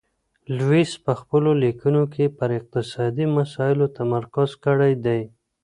لویس 0.57 0.91
په 1.05 1.11
خپلو 1.19 1.51
لیکنو 1.63 2.03
کي 2.13 2.25
پر 2.37 2.49
اقتصادي 2.59 3.25
مسایلو 3.37 3.85
تمرکز 3.97 4.49
کړی 4.65 4.93
دی. 5.05 5.21